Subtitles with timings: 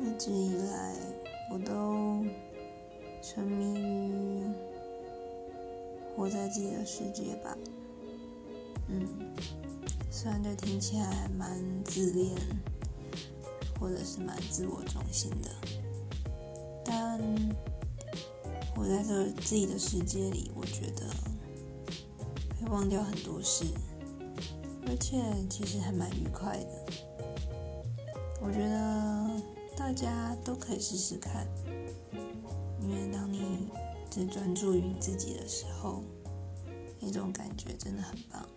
[0.00, 0.94] 一直以来，
[1.50, 2.24] 我都
[3.22, 4.42] 沉迷于
[6.14, 7.56] 活在自己的世界吧。
[8.88, 9.06] 嗯，
[10.10, 12.30] 虽然这听起来蛮自恋，
[13.80, 15.50] 或者是蛮自我中心的，
[16.84, 17.18] 但
[18.74, 21.06] 活在这自己的世界里，我觉得
[22.60, 23.64] 会忘掉很多事，
[24.86, 25.16] 而且
[25.48, 26.92] 其实还蛮愉快的。
[28.42, 28.73] 我觉得
[29.84, 31.46] 大家都可以试试看，
[32.80, 33.68] 因为当你
[34.10, 36.02] 只专注于自己的时候，
[36.98, 38.48] 那种感觉真的很棒。